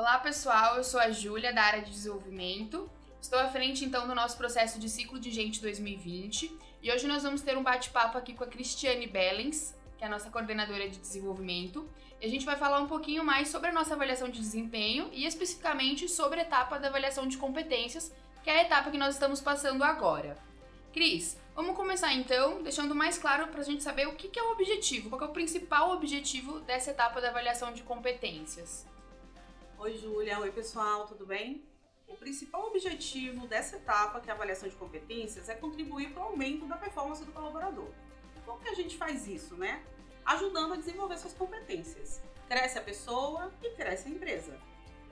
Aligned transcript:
Olá 0.00 0.18
pessoal, 0.18 0.78
eu 0.78 0.82
sou 0.82 0.98
a 0.98 1.10
Júlia 1.10 1.52
da 1.52 1.62
área 1.62 1.82
de 1.82 1.90
desenvolvimento. 1.90 2.90
Estou 3.20 3.38
à 3.38 3.48
frente 3.48 3.84
então 3.84 4.08
do 4.08 4.14
nosso 4.14 4.34
processo 4.34 4.80
de 4.80 4.88
ciclo 4.88 5.20
de 5.20 5.30
gente 5.30 5.60
2020 5.60 6.50
e 6.82 6.90
hoje 6.90 7.06
nós 7.06 7.22
vamos 7.22 7.42
ter 7.42 7.54
um 7.54 7.62
bate-papo 7.62 8.16
aqui 8.16 8.32
com 8.32 8.42
a 8.42 8.46
Cristiane 8.46 9.06
Bellens, 9.06 9.74
que 9.98 10.02
é 10.02 10.06
a 10.06 10.10
nossa 10.10 10.30
coordenadora 10.30 10.88
de 10.88 10.96
desenvolvimento, 10.96 11.86
e 12.18 12.24
a 12.24 12.30
gente 12.30 12.46
vai 12.46 12.56
falar 12.56 12.80
um 12.80 12.86
pouquinho 12.86 13.22
mais 13.22 13.48
sobre 13.48 13.68
a 13.68 13.72
nossa 13.74 13.92
avaliação 13.92 14.30
de 14.30 14.40
desempenho 14.40 15.10
e 15.12 15.26
especificamente 15.26 16.08
sobre 16.08 16.40
a 16.40 16.44
etapa 16.44 16.78
da 16.78 16.88
avaliação 16.88 17.28
de 17.28 17.36
competências, 17.36 18.10
que 18.42 18.48
é 18.48 18.60
a 18.60 18.62
etapa 18.62 18.90
que 18.90 18.96
nós 18.96 19.12
estamos 19.12 19.42
passando 19.42 19.84
agora. 19.84 20.38
Cris, 20.94 21.38
vamos 21.54 21.76
começar 21.76 22.14
então, 22.14 22.62
deixando 22.62 22.94
mais 22.94 23.18
claro 23.18 23.48
para 23.48 23.60
a 23.60 23.64
gente 23.64 23.82
saber 23.82 24.08
o 24.08 24.14
que 24.14 24.38
é 24.38 24.42
o 24.42 24.52
objetivo, 24.52 25.10
qual 25.10 25.20
é 25.20 25.24
o 25.26 25.34
principal 25.34 25.90
objetivo 25.90 26.58
dessa 26.60 26.90
etapa 26.90 27.20
da 27.20 27.28
avaliação 27.28 27.70
de 27.74 27.82
competências. 27.82 28.88
Oi, 29.82 29.96
Júlia. 29.96 30.38
Oi, 30.38 30.52
pessoal, 30.52 31.06
tudo 31.06 31.24
bem? 31.24 31.64
O 32.06 32.14
principal 32.14 32.66
objetivo 32.66 33.46
dessa 33.46 33.76
etapa, 33.76 34.20
que 34.20 34.28
é 34.28 34.32
a 34.32 34.34
avaliação 34.34 34.68
de 34.68 34.76
competências, 34.76 35.48
é 35.48 35.54
contribuir 35.54 36.12
para 36.12 36.22
o 36.22 36.26
aumento 36.26 36.66
da 36.66 36.76
performance 36.76 37.24
do 37.24 37.32
colaborador. 37.32 37.88
Como 38.44 38.60
que 38.60 38.68
a 38.68 38.74
gente 38.74 38.98
faz 38.98 39.26
isso, 39.26 39.56
né? 39.56 39.82
Ajudando 40.22 40.74
a 40.74 40.76
desenvolver 40.76 41.16
suas 41.16 41.32
competências. 41.32 42.20
Cresce 42.46 42.78
a 42.78 42.82
pessoa 42.82 43.50
e 43.62 43.70
cresce 43.70 44.08
a 44.08 44.10
empresa. 44.10 44.60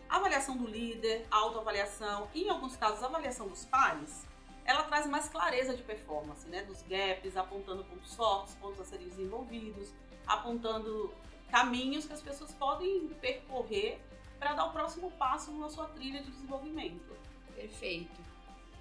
A 0.06 0.16
avaliação 0.16 0.54
do 0.54 0.66
líder, 0.66 1.26
a 1.30 1.38
autoavaliação 1.38 2.28
e, 2.34 2.42
em 2.42 2.50
alguns 2.50 2.76
casos, 2.76 3.02
a 3.02 3.06
avaliação 3.06 3.48
dos 3.48 3.64
pares, 3.64 4.26
ela 4.66 4.82
traz 4.82 5.06
mais 5.06 5.30
clareza 5.30 5.74
de 5.74 5.82
performance, 5.82 6.46
né? 6.46 6.62
Dos 6.64 6.82
gaps, 6.82 7.38
apontando 7.38 7.84
pontos 7.84 8.14
fortes, 8.14 8.54
pontos 8.56 8.80
a 8.80 8.84
serem 8.84 9.08
desenvolvidos, 9.08 9.94
apontando 10.26 11.10
caminhos 11.50 12.04
que 12.04 12.12
as 12.12 12.20
pessoas 12.20 12.52
podem 12.52 13.08
percorrer 13.18 13.98
para 14.38 14.54
dar 14.54 14.66
o 14.66 14.72
próximo 14.72 15.10
passo 15.12 15.52
na 15.52 15.68
sua 15.68 15.86
trilha 15.86 16.22
de 16.22 16.30
desenvolvimento. 16.30 17.16
Perfeito. 17.54 18.20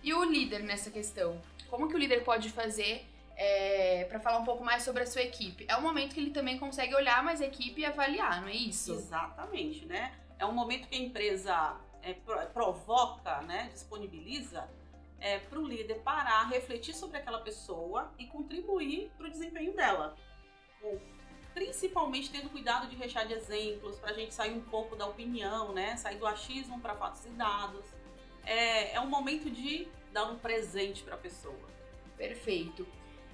E 0.04 0.14
o 0.14 0.24
líder 0.24 0.62
nessa 0.64 0.92
questão? 0.92 1.42
Como 1.70 1.88
que 1.88 1.96
o 1.96 1.98
líder 1.98 2.24
pode 2.24 2.50
fazer 2.50 3.06
é, 3.36 4.06
para 4.06 4.20
falar 4.20 4.38
um 4.38 4.46
pouco 4.46 4.64
mais 4.64 4.84
sobre 4.84 5.04
a 5.04 5.06
sua 5.06 5.22
equipe? 5.22 5.66
É 5.68 5.76
um 5.76 5.82
momento 5.82 6.14
que 6.14 6.20
ele 6.20 6.32
também 6.32 6.58
consegue 6.58 6.96
olhar 6.96 7.24
mais 7.24 7.42
a 7.42 7.46
equipe 7.46 7.82
e 7.82 7.86
avaliar, 7.86 8.42
não 8.42 8.48
é 8.48 8.56
isso? 8.56 8.94
Exatamente, 8.94 9.86
né? 9.86 10.14
É 10.40 10.46
um 10.46 10.54
momento 10.54 10.88
que 10.88 10.96
a 10.96 11.00
empresa 11.00 11.76
é, 12.04 12.14
provoca, 12.54 13.42
né, 13.42 13.70
disponibiliza 13.74 14.70
é, 15.20 15.40
para 15.40 15.60
o 15.60 15.68
líder 15.68 15.96
parar, 15.96 16.48
refletir 16.48 16.94
sobre 16.94 17.18
aquela 17.18 17.40
pessoa 17.40 18.12
e 18.20 18.28
contribuir 18.28 19.12
para 19.18 19.28
o 19.28 19.30
desempenho 19.30 19.76
dela 19.76 20.16
principalmente 21.58 22.30
tendo 22.30 22.52
cuidado 22.52 22.88
de 22.88 22.96
rechear 22.96 23.26
de 23.26 23.34
exemplos, 23.34 23.98
para 23.98 24.12
a 24.12 24.14
gente 24.14 24.32
sair 24.32 24.54
um 24.54 24.62
pouco 24.62 24.96
da 24.96 25.08
opinião, 25.08 25.74
né? 25.74 25.98
Sair 25.98 26.20
do 26.20 26.28
achismo 26.28 26.80
para 26.80 26.94
fatos 26.94 27.26
e 27.26 27.30
dados. 27.30 27.84
É, 28.46 28.94
é 28.94 29.02
um 29.02 29.08
momento 29.08 29.50
de 29.50 29.88
dar 30.14 30.26
um 30.26 30.38
presente 30.38 31.02
para 31.02 31.16
a 31.16 31.18
pessoa. 31.18 31.68
Perfeito. 32.16 32.88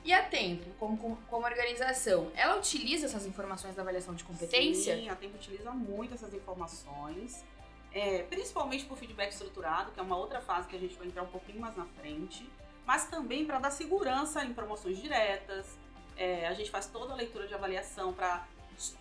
E 0.05 0.13
a 0.13 0.23
Tempo, 0.23 0.69
como, 0.79 1.17
como 1.29 1.45
organização, 1.45 2.31
ela 2.33 2.57
utiliza 2.57 3.07
essas 3.07 3.25
informações 3.25 3.75
da 3.75 3.81
avaliação 3.81 4.15
de 4.15 4.23
competência? 4.23 4.95
Sim, 4.95 5.09
a 5.09 5.15
Tempo 5.15 5.35
utiliza 5.35 5.71
muito 5.71 6.13
essas 6.13 6.33
informações, 6.33 7.43
é, 7.91 8.23
principalmente 8.23 8.85
por 8.85 8.97
feedback 8.97 9.31
estruturado, 9.31 9.91
que 9.91 9.99
é 9.99 10.03
uma 10.03 10.17
outra 10.17 10.39
fase 10.39 10.67
que 10.69 10.75
a 10.77 10.79
gente 10.79 10.95
vai 10.95 11.07
entrar 11.07 11.23
um 11.23 11.27
pouquinho 11.27 11.59
mais 11.59 11.75
na 11.75 11.85
frente, 11.85 12.49
mas 12.85 13.05
também 13.05 13.45
para 13.45 13.59
dar 13.59 13.71
segurança 13.71 14.43
em 14.45 14.53
promoções 14.53 14.97
diretas, 14.97 15.77
é, 16.17 16.47
a 16.47 16.53
gente 16.53 16.69
faz 16.69 16.87
toda 16.87 17.13
a 17.13 17.15
leitura 17.15 17.47
de 17.47 17.53
avaliação 17.53 18.13
para 18.13 18.47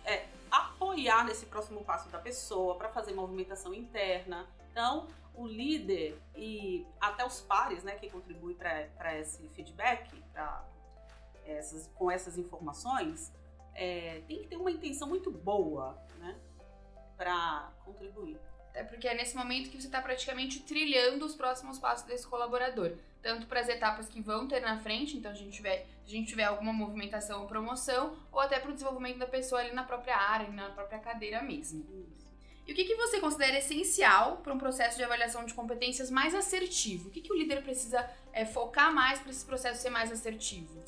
é, 0.05 0.25
apoiar 0.49 1.25
nesse 1.25 1.45
próximo 1.45 1.83
passo 1.83 2.09
da 2.09 2.19
pessoa, 2.19 2.75
para 2.75 2.89
fazer 2.89 3.13
movimentação 3.13 3.73
interna. 3.73 4.47
Então, 4.71 5.07
o 5.35 5.47
líder 5.47 6.19
e 6.35 6.85
até 6.99 7.25
os 7.25 7.41
pares 7.41 7.83
né, 7.83 7.95
que 7.95 8.09
contribuem 8.09 8.55
para 8.55 9.17
esse 9.17 9.47
feedback, 9.49 10.21
pra 10.31 10.63
essas, 11.45 11.87
com 11.95 12.09
essas 12.09 12.37
informações, 12.37 13.31
é, 13.73 14.21
tem 14.27 14.39
que 14.39 14.47
ter 14.47 14.55
uma 14.55 14.71
intenção 14.71 15.07
muito 15.07 15.31
boa 15.31 15.97
né, 16.19 16.37
para 17.17 17.71
contribuir. 17.83 18.39
Até 18.73 18.83
porque 18.83 19.07
é 19.07 19.13
nesse 19.13 19.35
momento 19.35 19.69
que 19.69 19.79
você 19.79 19.85
está 19.85 20.01
praticamente 20.01 20.61
trilhando 20.61 21.23
os 21.23 21.35
próximos 21.35 21.77
passos 21.77 22.07
desse 22.07 22.25
colaborador. 22.25 22.93
Tanto 23.21 23.45
para 23.45 23.59
as 23.59 23.69
etapas 23.69 24.09
que 24.09 24.19
vão 24.19 24.47
ter 24.47 24.61
na 24.61 24.79
frente, 24.79 25.15
então 25.15 25.31
a 25.31 25.35
gente 25.35 25.51
tiver, 25.51 25.85
se 26.03 26.07
a 26.07 26.17
gente 26.17 26.27
tiver 26.27 26.45
alguma 26.45 26.73
movimentação 26.73 27.41
ou 27.41 27.47
promoção, 27.47 28.17
ou 28.31 28.39
até 28.39 28.59
para 28.59 28.71
o 28.71 28.73
desenvolvimento 28.73 29.19
da 29.19 29.27
pessoa 29.27 29.61
ali 29.61 29.71
na 29.73 29.83
própria 29.83 30.17
área, 30.17 30.49
na 30.49 30.71
própria 30.71 30.97
cadeira 30.97 31.43
mesmo. 31.43 31.85
Isso. 31.87 32.33
E 32.65 32.71
o 32.71 32.75
que, 32.75 32.83
que 32.83 32.95
você 32.95 33.19
considera 33.19 33.59
essencial 33.59 34.37
para 34.37 34.51
um 34.51 34.57
processo 34.57 34.97
de 34.97 35.03
avaliação 35.03 35.45
de 35.45 35.53
competências 35.53 36.09
mais 36.09 36.33
assertivo? 36.33 37.09
O 37.09 37.11
que, 37.11 37.21
que 37.21 37.31
o 37.31 37.35
líder 37.35 37.61
precisa 37.61 38.09
é, 38.31 38.43
focar 38.43 38.91
mais 38.91 39.19
para 39.19 39.29
esse 39.29 39.45
processo 39.45 39.83
ser 39.83 39.91
mais 39.91 40.11
assertivo? 40.11 40.83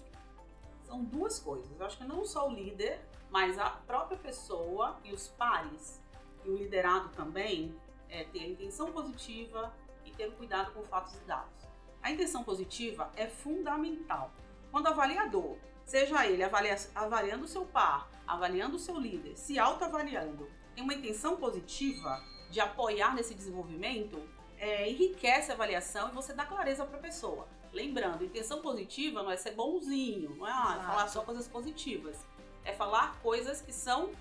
São 0.88 1.04
duas 1.04 1.38
coisas. 1.38 1.80
Eu 1.80 1.86
acho 1.86 1.98
que 1.98 2.04
não 2.04 2.26
só 2.26 2.50
o 2.50 2.52
líder, 2.52 3.00
mas 3.30 3.60
a 3.60 3.70
própria 3.70 4.18
pessoa 4.18 5.00
e 5.04 5.14
os 5.14 5.28
pares 5.28 6.04
e 6.46 6.50
o 6.50 6.58
liderado 6.58 7.10
também 7.10 7.76
é 8.10 8.24
ter 8.24 8.40
a 8.40 8.48
intenção 8.48 8.92
positiva 8.92 9.74
e 10.06 10.12
ter 10.12 10.32
cuidado 10.34 10.72
com 10.72 10.84
fatos 10.84 11.16
e 11.16 11.20
dados. 11.22 11.68
A 12.02 12.12
intenção 12.12 12.44
positiva 12.44 13.12
é 13.16 13.28
fundamental. 13.28 14.32
Quando 14.72 14.86
o 14.86 14.90
avaliador, 14.90 15.58
seja 15.86 16.26
ele 16.26 16.44
avalia, 16.44 16.76
avaliando 16.94 17.46
o 17.46 17.48
seu 17.48 17.66
par, 17.66 18.10
avaliando 18.28 18.76
o 18.76 18.80
seu 18.80 18.98
líder, 19.00 19.36
se 19.36 19.58
autoavaliando, 19.58 20.48
tem 20.76 20.84
uma 20.84 20.94
intenção 20.94 21.38
positiva 21.38 22.22
de 22.52 22.60
apoiar 22.60 23.16
nesse 23.16 23.34
desenvolvimento, 23.34 24.22
é, 24.58 24.90
enriquece 24.90 25.52
a 25.52 25.56
avaliação 25.56 26.10
e 26.10 26.12
você 26.12 26.34
dá 26.34 26.46
clareza 26.46 26.86
para 26.86 26.98
a 26.98 27.02
pessoa. 27.02 27.48
Lembrando, 27.74 28.24
intenção 28.24 28.62
positiva 28.62 29.22
não 29.22 29.32
é 29.32 29.36
ser 29.36 29.52
bonzinho, 29.52 30.36
não 30.36 30.48
é 30.48 30.52
ah, 30.52 30.84
falar 30.86 31.08
só 31.08 31.22
coisas 31.24 31.48
positivas. 31.48 32.26
É 32.64 32.72
falar 32.74 33.20
coisas 33.22 33.62
que 33.62 33.74
são 33.74 34.12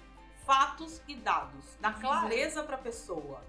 fatos 0.46 1.00
e 1.08 1.14
dados, 1.14 1.64
dar 1.80 1.98
clareza 1.98 2.62
para 2.62 2.76
a 2.76 2.78
pessoa. 2.78 3.42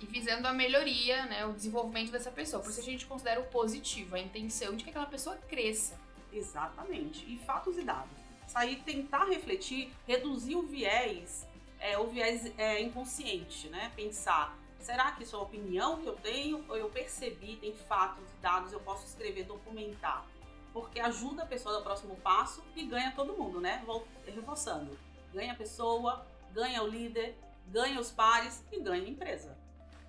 E 0.00 0.06
visando 0.06 0.46
a 0.46 0.52
melhoria, 0.52 1.24
né, 1.26 1.46
o 1.46 1.52
desenvolvimento 1.52 2.10
dessa 2.10 2.30
pessoa. 2.30 2.62
Por 2.62 2.70
isso 2.70 2.80
a 2.80 2.84
gente 2.84 3.06
considera 3.06 3.40
o 3.40 3.44
positivo, 3.44 4.16
a 4.16 4.20
intenção 4.20 4.76
de 4.76 4.84
que 4.84 4.90
aquela 4.90 5.06
pessoa 5.06 5.36
cresça. 5.48 5.98
Exatamente. 6.32 7.24
E 7.32 7.38
fatos 7.38 7.78
e 7.78 7.82
dados. 7.82 8.10
Sair, 8.46 8.82
tentar 8.82 9.24
refletir, 9.24 9.92
reduzir 10.06 10.56
o 10.56 10.62
viés, 10.62 11.46
é, 11.78 11.98
o 11.98 12.08
viés 12.08 12.52
é, 12.58 12.80
inconsciente, 12.82 13.68
né? 13.68 13.90
Pensar, 13.96 14.56
será 14.80 15.12
que 15.12 15.22
isso 15.22 15.36
é 15.36 15.38
uma 15.38 15.46
opinião 15.46 16.00
que 16.02 16.06
eu 16.06 16.14
tenho 16.16 16.64
ou 16.68 16.76
eu 16.76 16.90
percebi, 16.90 17.56
tem 17.56 17.74
fatos 17.74 18.24
e 18.24 18.42
dados, 18.42 18.72
eu 18.72 18.80
posso 18.80 19.06
escrever, 19.06 19.44
documentar? 19.44 20.26
Porque 20.72 21.00
ajuda 21.00 21.44
a 21.44 21.46
pessoa 21.46 21.78
do 21.78 21.82
próximo 21.82 22.16
passo 22.16 22.62
e 22.74 22.84
ganha 22.84 23.12
todo 23.12 23.32
mundo, 23.32 23.60
né? 23.60 23.82
Vou 23.86 24.06
reforçando. 24.26 24.98
Ganha 25.32 25.52
a 25.52 25.56
pessoa, 25.56 26.26
ganha 26.54 26.82
o 26.82 26.86
líder, 26.86 27.36
ganha 27.66 28.00
os 28.00 28.10
pares 28.10 28.64
e 28.70 28.80
ganha 28.80 29.04
a 29.04 29.08
empresa. 29.08 29.58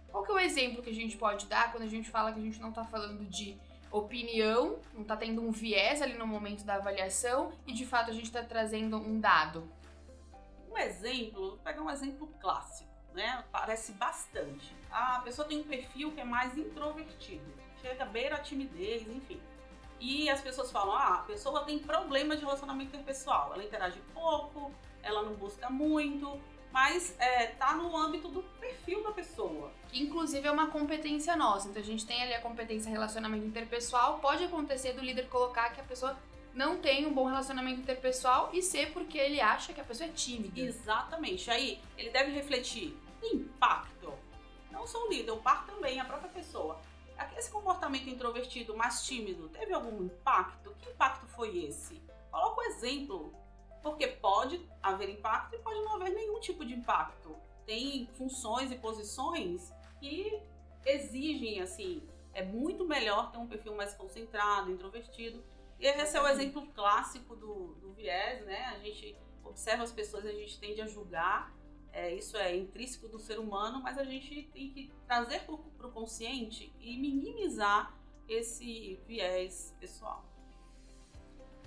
Qual 0.10 0.24
que 0.24 0.32
é 0.32 0.36
o 0.36 0.40
exemplo 0.40 0.82
que 0.82 0.92
a 0.92 0.94
gente 0.94 1.18
pode 1.18 1.48
dar 1.48 1.72
quando 1.72 1.84
a 1.84 1.90
gente 1.90 2.10
fala 2.10 2.32
que 2.32 2.40
a 2.40 2.44
gente 2.44 2.62
não 2.62 2.70
está 2.70 2.86
falando 2.86 3.26
de 3.26 3.58
opinião, 3.92 4.80
não 4.94 5.02
está 5.02 5.18
tendo 5.18 5.42
um 5.42 5.52
viés 5.52 6.02
ali 6.02 6.14
no 6.18 6.28
momento 6.28 6.64
da 6.64 6.76
avaliação 6.76 7.52
e 7.66 7.74
de 7.74 7.86
fato 7.86 8.12
a 8.12 8.14
gente 8.14 8.26
está 8.26 8.44
trazendo 8.44 8.98
um 8.98 9.20
dado? 9.20 9.70
Um 10.72 10.78
exemplo, 10.78 11.50
vou 11.50 11.58
pegar 11.58 11.82
um 11.82 11.90
exemplo 11.90 12.28
clássico, 12.40 12.90
né? 13.14 13.44
Parece 13.52 13.94
bastante. 13.94 14.76
A 14.92 15.20
pessoa 15.20 15.48
tem 15.48 15.60
um 15.60 15.64
perfil 15.64 16.12
que 16.12 16.22
é 16.22 16.26
mais 16.26 16.58
introvertido, 16.58 17.46
chega 17.82 18.06
beira 18.06 18.36
a 18.36 18.40
timidez, 18.40 19.08
enfim. 19.08 19.42
E 20.00 20.30
as 20.30 20.42
pessoas 20.42 20.72
falam: 20.72 20.94
ah, 20.94 21.16
a 21.16 21.24
pessoa 21.24 21.64
tem 21.64 21.80
problemas 21.80 22.40
de 22.40 22.46
relacionamento 22.46 22.96
interpessoal, 22.96 23.54
ela 23.54 23.64
interage 23.64 24.00
pouco, 24.14 24.72
ela 25.06 25.22
não 25.22 25.34
busca 25.36 25.70
muito, 25.70 26.38
mas 26.72 27.16
é, 27.20 27.48
tá 27.48 27.74
no 27.76 27.96
âmbito 27.96 28.28
do 28.28 28.44
perfil 28.60 29.02
da 29.04 29.12
pessoa. 29.12 29.72
Que 29.88 30.02
inclusive 30.02 30.46
é 30.46 30.52
uma 30.52 30.68
competência 30.68 31.36
nossa. 31.36 31.70
Então 31.70 31.82
a 31.82 31.86
gente 31.86 32.06
tem 32.06 32.22
ali 32.22 32.34
a 32.34 32.42
competência 32.42 32.92
relacionamento 32.92 33.46
interpessoal. 33.46 34.20
Pode 34.20 34.44
acontecer 34.44 34.92
do 34.94 35.02
líder 35.02 35.30
colocar 35.30 35.70
que 35.70 35.80
a 35.80 35.84
pessoa 35.86 36.18
não 36.54 36.78
tem 36.78 37.06
um 37.06 37.14
bom 37.14 37.26
relacionamento 37.26 37.80
interpessoal 37.82 38.50
e 38.52 38.62
ser 38.62 38.92
porque 38.92 39.18
ele 39.18 39.40
acha 39.40 39.72
que 39.72 39.80
a 39.80 39.84
pessoa 39.84 40.10
é 40.10 40.12
tímida. 40.12 40.60
Exatamente. 40.60 41.50
Aí 41.50 41.80
ele 41.98 42.10
deve 42.10 42.32
refletir 42.32 42.98
impacto. 43.24 44.14
Não 44.72 44.86
só 44.86 45.06
o 45.06 45.10
líder, 45.10 45.32
o 45.32 45.38
par 45.38 45.66
também, 45.66 46.00
a 46.00 46.06
própria 46.06 46.30
pessoa. 46.30 46.78
Esse 47.38 47.50
comportamento 47.50 48.10
introvertido, 48.10 48.76
mais 48.76 49.06
tímido, 49.06 49.48
teve 49.50 49.74
algum 49.74 50.04
impacto? 50.04 50.76
Que 50.82 50.90
impacto 50.90 51.26
foi 51.28 51.66
esse? 51.66 52.02
Coloca 52.30 52.62
o 52.62 52.64
exemplo 52.66 53.34
porque 53.86 54.08
pode 54.08 54.68
haver 54.82 55.12
impacto 55.12 55.54
e 55.54 55.60
pode 55.60 55.80
não 55.82 55.94
haver 55.94 56.10
nenhum 56.10 56.40
tipo 56.40 56.66
de 56.66 56.74
impacto. 56.74 57.36
Tem 57.68 58.08
funções 58.14 58.72
e 58.72 58.76
posições 58.76 59.72
que 60.00 60.42
exigem, 60.84 61.62
assim, 61.62 62.02
é 62.34 62.44
muito 62.44 62.84
melhor 62.84 63.32
ter 63.32 63.38
um 63.38 63.46
perfil 63.46 63.76
mais 63.76 63.94
concentrado, 63.94 64.72
introvertido. 64.72 65.44
E 65.80 65.86
esse 65.86 66.18
é 66.18 66.22
o 66.22 66.28
exemplo 66.28 66.66
clássico 66.74 67.36
do, 67.36 67.76
do 67.76 67.94
viés, 67.94 68.44
né? 68.44 68.66
A 68.76 68.80
gente 68.80 69.16
observa 69.44 69.84
as 69.84 69.92
pessoas, 69.92 70.26
a 70.26 70.32
gente 70.32 70.60
tende 70.60 70.82
a 70.82 70.88
julgar. 70.88 71.54
É, 71.94 72.12
isso 72.12 72.36
é 72.38 72.58
intrínseco 72.58 73.08
do 73.08 73.20
ser 73.20 73.38
humano, 73.38 73.84
mas 73.84 74.00
a 74.00 74.04
gente 74.04 74.50
tem 74.52 74.72
que 74.72 74.92
trazer 75.06 75.42
para 75.42 75.88
o 75.88 75.92
consciente 75.92 76.74
e 76.80 76.98
minimizar 76.98 77.96
esse 78.28 79.00
viés 79.06 79.76
pessoal. 79.80 80.26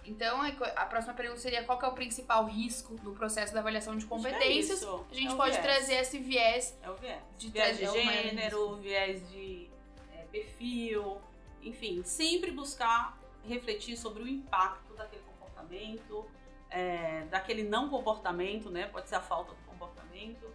Então, 0.08 0.43
é 0.43 0.56
a 0.75 0.87
próxima 0.87 1.12
pergunta 1.12 1.38
seria 1.38 1.62
qual 1.64 1.78
é 1.82 1.87
o 1.87 1.93
principal 1.93 2.46
risco 2.46 2.94
do 2.96 3.12
processo 3.12 3.52
da 3.52 3.60
avaliação 3.60 3.94
de 3.96 4.06
competências? 4.06 4.82
É 4.82 4.87
a 4.87 5.14
gente 5.14 5.32
é 5.34 5.37
pode 5.37 5.52
viés. 5.52 5.62
trazer 5.62 5.94
esse 5.96 6.19
viés. 6.19 6.78
É 6.82 6.90
o 6.90 6.94
viés. 6.94 7.22
De 7.37 7.49
viés 7.50 7.78
de 7.78 7.87
gênero, 7.87 8.76
viés 8.76 9.31
de 9.31 9.69
é, 10.16 10.22
perfil, 10.32 11.20
enfim, 11.62 12.02
sempre 12.05 12.50
buscar 12.50 13.19
refletir 13.44 13.99
sobre 13.99 14.22
o 14.22 14.28
impacto 14.28 14.94
daquele 14.94 15.22
comportamento, 15.22 16.26
é, 16.70 17.25
daquele 17.26 17.62
não 17.62 17.90
comportamento, 17.90 18.70
né? 18.70 18.87
Pode 18.87 19.10
ser 19.10 19.16
a 19.16 19.20
falta 19.20 19.52
do 19.52 19.62
comportamento 19.66 20.50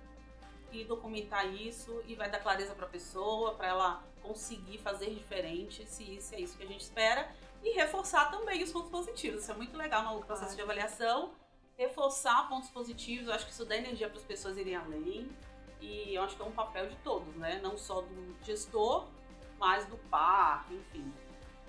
e 0.73 0.83
documentar 0.83 1.45
isso 1.53 2.01
e 2.07 2.15
vai 2.15 2.29
dar 2.29 2.39
clareza 2.39 2.73
para 2.73 2.85
a 2.85 2.89
pessoa, 2.89 3.53
para 3.55 3.67
ela 3.67 4.03
conseguir 4.21 4.77
fazer 4.79 5.09
diferente, 5.13 5.85
se 5.87 6.03
isso 6.15 6.33
é 6.33 6.39
isso 6.39 6.57
que 6.57 6.63
a 6.63 6.67
gente 6.67 6.81
espera 6.81 7.29
e 7.61 7.71
reforçar 7.75 8.31
também 8.31 8.63
os 8.63 8.71
pontos 8.71 8.89
positivos. 8.89 9.43
Isso 9.43 9.51
é 9.51 9.55
muito 9.55 9.75
legal 9.77 10.03
no 10.03 10.23
processo 10.23 10.55
Claro. 10.55 10.55
de 10.55 10.61
avaliação. 10.61 11.31
Reforçar 11.77 12.47
pontos 12.49 12.69
positivos, 12.69 13.27
eu 13.27 13.33
acho 13.33 13.45
que 13.45 13.51
isso 13.51 13.65
dá 13.65 13.75
energia 13.75 14.07
para 14.09 14.17
as 14.19 14.23
pessoas 14.25 14.57
irem 14.57 14.75
além. 14.75 15.29
E 15.81 16.13
eu 16.15 16.23
acho 16.23 16.35
que 16.35 16.41
é 16.41 16.45
um 16.45 16.51
papel 16.51 16.87
de 16.87 16.95
todos, 16.97 17.33
né? 17.35 17.59
Não 17.61 17.77
só 17.77 18.01
do 18.01 18.35
gestor, 18.43 19.05
mas 19.59 19.85
do 19.87 19.97
par, 20.09 20.65
enfim. 20.71 21.11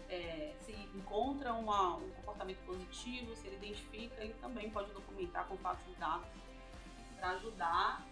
É, 0.09 0.53
se 0.65 0.73
encontra 0.95 1.53
uma- 1.55 1.97
um 1.97 2.11
comportamento 2.11 2.59
positivo, 2.67 3.35
se 3.35 3.47
ele 3.49 3.57
identifica, 3.57 4.23
ele 4.23 4.35
também 4.35 4.71
pode 4.71 4.93
documentar 4.93 5.47
com 5.49 5.57
fatos 5.57 5.85
e 5.89 5.99
dados 5.99 6.29
para 7.19 7.31
ajudar 7.31 8.07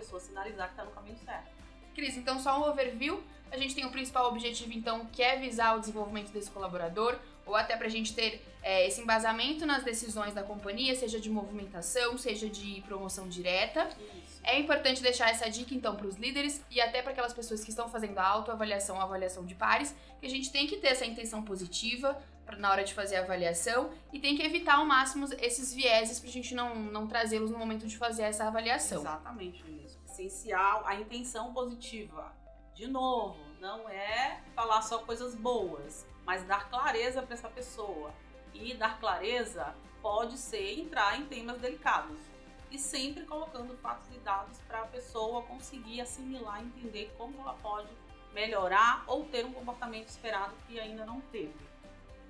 pessoa, 0.00 0.20
sinalizar 0.20 0.66
que 0.68 0.72
está 0.72 0.84
no 0.84 0.90
caminho 0.90 1.18
certo. 1.24 1.50
Cris, 1.94 2.16
então 2.16 2.38
só 2.40 2.58
um 2.58 2.68
overview. 2.70 3.22
A 3.50 3.56
gente 3.56 3.74
tem 3.74 3.84
o 3.84 3.90
principal 3.90 4.28
objetivo, 4.28 4.72
então, 4.72 5.06
que 5.06 5.22
é 5.22 5.36
visar 5.36 5.76
o 5.76 5.80
desenvolvimento 5.80 6.30
desse 6.30 6.50
colaborador, 6.50 7.18
ou 7.44 7.56
até 7.56 7.76
para 7.76 7.86
a 7.86 7.90
gente 7.90 8.14
ter 8.14 8.46
é, 8.62 8.86
esse 8.86 9.00
embasamento 9.00 9.66
nas 9.66 9.82
decisões 9.82 10.32
da 10.32 10.42
companhia, 10.42 10.94
seja 10.94 11.18
de 11.18 11.28
movimentação, 11.28 12.16
seja 12.16 12.48
de 12.48 12.80
promoção 12.82 13.28
direta. 13.28 13.88
Isso. 13.88 14.40
É 14.44 14.58
importante 14.58 15.02
deixar 15.02 15.30
essa 15.30 15.50
dica, 15.50 15.74
então, 15.74 15.96
para 15.96 16.06
os 16.06 16.16
líderes 16.16 16.64
e 16.70 16.80
até 16.80 17.02
para 17.02 17.10
aquelas 17.10 17.32
pessoas 17.32 17.64
que 17.64 17.70
estão 17.70 17.88
fazendo 17.88 18.18
a 18.18 18.26
autoavaliação, 18.26 19.00
a 19.00 19.04
avaliação 19.04 19.44
de 19.44 19.54
pares, 19.54 19.94
que 20.20 20.26
a 20.26 20.30
gente 20.30 20.50
tem 20.50 20.66
que 20.66 20.76
ter 20.76 20.88
essa 20.88 21.04
intenção 21.04 21.42
positiva 21.42 22.16
na 22.58 22.70
hora 22.70 22.84
de 22.84 22.94
fazer 22.94 23.16
a 23.16 23.22
avaliação 23.22 23.90
e 24.12 24.20
tem 24.20 24.36
que 24.36 24.42
evitar 24.42 24.76
ao 24.76 24.86
máximo 24.86 25.26
esses 25.38 25.72
vieses 25.74 26.18
para 26.18 26.28
a 26.28 26.32
gente 26.32 26.54
não, 26.54 26.74
não 26.74 27.06
trazê-los 27.06 27.50
no 27.50 27.58
momento 27.58 27.86
de 27.86 27.96
fazer 27.96 28.22
essa 28.22 28.44
avaliação. 28.44 29.00
Exatamente 29.00 29.64
isso. 29.84 29.98
Essencial 30.06 30.86
a 30.86 30.94
intenção 30.94 31.52
positiva. 31.52 32.34
De 32.74 32.86
novo, 32.86 33.38
não 33.60 33.88
é 33.88 34.40
falar 34.54 34.82
só 34.82 34.98
coisas 34.98 35.34
boas, 35.34 36.06
mas 36.24 36.44
dar 36.44 36.68
clareza 36.70 37.22
para 37.22 37.34
essa 37.34 37.48
pessoa. 37.48 38.12
E 38.54 38.74
dar 38.74 38.98
clareza 38.98 39.74
pode 40.00 40.38
ser 40.38 40.78
entrar 40.78 41.18
em 41.18 41.26
temas 41.26 41.60
delicados. 41.60 42.18
E 42.70 42.78
sempre 42.78 43.24
colocando 43.24 43.76
fatos 43.78 44.08
e 44.14 44.18
dados 44.20 44.58
para 44.66 44.82
a 44.82 44.86
pessoa 44.86 45.42
conseguir 45.42 46.00
assimilar, 46.00 46.62
entender 46.62 47.12
como 47.18 47.40
ela 47.40 47.54
pode 47.54 47.90
melhorar 48.32 49.04
ou 49.06 49.24
ter 49.24 49.44
um 49.44 49.52
comportamento 49.52 50.08
esperado 50.08 50.54
que 50.66 50.78
ainda 50.78 51.04
não 51.04 51.20
teve. 51.20 51.69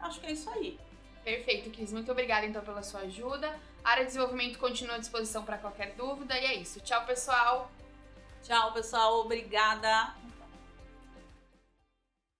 Acho 0.00 0.20
que 0.20 0.26
é 0.26 0.32
isso 0.32 0.48
aí. 0.50 0.78
Perfeito, 1.24 1.70
Cris. 1.70 1.92
Muito 1.92 2.10
obrigada, 2.10 2.46
então, 2.46 2.62
pela 2.62 2.82
sua 2.82 3.00
ajuda. 3.00 3.54
A 3.84 3.90
área 3.90 4.04
de 4.04 4.08
desenvolvimento 4.08 4.58
continua 4.58 4.96
à 4.96 4.98
disposição 4.98 5.44
para 5.44 5.58
qualquer 5.58 5.94
dúvida. 5.94 6.38
E 6.38 6.44
é 6.44 6.54
isso. 6.54 6.80
Tchau, 6.80 7.04
pessoal! 7.04 7.70
Tchau, 8.42 8.72
pessoal. 8.72 9.20
Obrigada. 9.20 10.14